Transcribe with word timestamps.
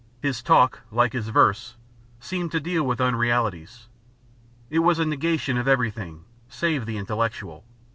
His 0.23 0.41
talk, 0.41 0.81
like 0.89 1.13
his 1.13 1.27
verse, 1.29 1.75
seemed 2.19 2.51
to 2.53 2.59
deal 2.59 2.81
with 2.81 2.99
unrealities. 2.99 3.87
It 4.71 4.79
was 4.79 4.97
a 4.97 5.05
negation 5.05 5.59
of 5.59 5.67
everything, 5.67 6.23
save 6.49 6.87
the 6.87 6.97
intellectual. 6.97 7.63